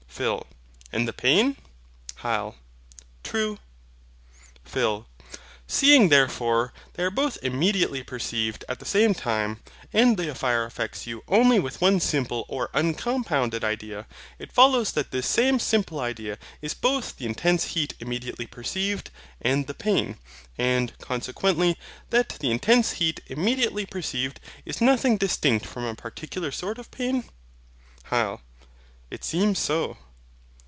PHIL. 0.13 0.45
And 0.91 1.07
the 1.07 1.13
pain? 1.13 1.55
HYL. 2.17 2.55
True. 3.23 3.57
PHIL. 4.63 5.07
Seeing 5.67 6.09
therefore 6.09 6.73
they 6.93 7.03
are 7.03 7.09
both 7.09 7.37
immediately 7.41 8.03
perceived 8.03 8.63
at 8.67 8.79
the 8.79 8.85
same 8.85 9.13
time, 9.15 9.61
and 9.93 10.17
the 10.17 10.35
fire 10.35 10.65
affects 10.65 11.07
you 11.07 11.23
only 11.29 11.59
with 11.61 11.79
one 11.81 11.99
simple 12.01 12.45
or 12.49 12.69
uncompounded 12.73 13.63
idea, 13.63 14.05
it 14.37 14.51
follows 14.51 14.91
that 14.91 15.11
this 15.11 15.25
same 15.25 15.59
simple 15.59 15.99
idea 16.01 16.37
is 16.61 16.73
both 16.73 17.15
the 17.17 17.25
intense 17.25 17.67
heat 17.71 17.93
immediately 17.99 18.45
perceived, 18.45 19.09
and 19.41 19.65
the 19.65 19.73
pain; 19.73 20.17
and, 20.57 20.93
consequently, 20.99 21.77
that 22.11 22.35
the 22.41 22.51
intense 22.51 22.91
heat 22.91 23.21
immediately 23.27 23.85
perceived 23.87 24.41
is 24.65 24.81
nothing 24.81 25.15
distinct 25.17 25.65
from 25.65 25.85
a 25.85 25.95
particular 25.95 26.51
sort 26.51 26.77
of 26.77 26.91
pain. 26.91 27.23
HYL. 28.11 28.41
It 29.09 29.25
seems 29.25 29.59
so. 29.59 29.97